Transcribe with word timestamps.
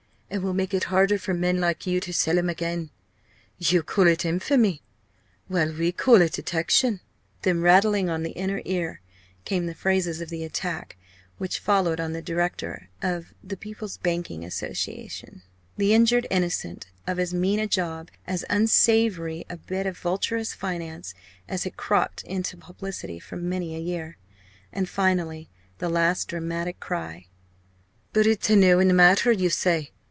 And 0.33 0.43
we'll 0.45 0.53
make 0.53 0.73
it 0.73 0.85
harder 0.85 1.17
for 1.17 1.33
men 1.33 1.59
like 1.59 1.85
you 1.85 1.99
to 1.99 2.13
sell 2.13 2.37
'em 2.37 2.47
again! 2.47 2.89
Yo 3.57 3.81
call 3.81 4.07
it 4.07 4.23
infamy? 4.23 4.81
well, 5.49 5.73
we 5.73 5.91
call 5.91 6.21
it 6.21 6.31
detection." 6.31 7.01
Then 7.41 7.59
rattling 7.59 8.09
on 8.09 8.23
the 8.23 8.31
inner 8.31 8.61
ear 8.63 9.01
came 9.43 9.65
the 9.65 9.75
phrases 9.75 10.21
of 10.21 10.29
the 10.29 10.45
attack 10.45 10.95
which 11.37 11.59
followed 11.59 11.99
on 11.99 12.13
the 12.13 12.21
director 12.21 12.87
of 13.01 13.33
"The 13.43 13.57
People's 13.57 13.97
Banking 13.97 14.45
Association," 14.45 15.41
the 15.75 15.93
injured 15.93 16.27
innocent 16.29 16.85
of 17.05 17.19
as 17.19 17.33
mean 17.33 17.59
a 17.59 17.67
job, 17.67 18.09
as 18.25 18.45
unsavoury 18.49 19.43
a 19.49 19.57
bit 19.57 19.85
of 19.85 19.99
vulturous 19.99 20.53
finance, 20.53 21.13
as 21.49 21.65
had 21.65 21.75
cropped 21.75 22.23
into 22.23 22.55
publicity 22.55 23.19
for 23.19 23.35
many 23.35 23.75
a 23.75 23.79
year 23.79 24.15
and 24.71 24.87
finally 24.87 25.49
the 25.79 25.89
last 25.89 26.29
dramatic 26.29 26.79
cry: 26.79 27.25
"But 28.13 28.25
it's 28.25 28.49
noa 28.49 28.85
matter, 28.85 29.33
yo 29.33 29.49
say! 29.49 29.91